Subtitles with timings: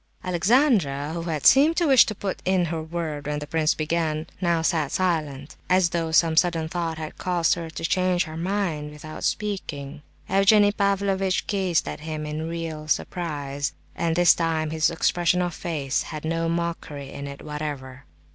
[0.23, 4.25] Alexandra, who had seemed to wish to put in her word when the prince began,
[4.41, 8.95] now sat silent, as though some sudden thought had caused her to change her mind
[8.95, 10.01] about speaking.
[10.27, 16.01] Evgenie Pavlovitch gazed at him in real surprise, and this time his expression of face
[16.01, 18.05] had no mockery in it whatever.